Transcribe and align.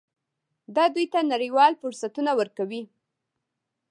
دا 0.75 0.85
دوی 0.95 1.05
ته 1.13 1.19
نړیوال 1.33 1.73
فرصتونه 1.81 2.31
ورکوي. 2.39 2.83